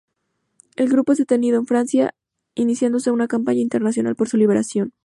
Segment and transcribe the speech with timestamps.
[0.77, 2.15] El grupo es detenido en Francia,
[2.55, 4.93] iniciándose una campaña internacional por su liberación.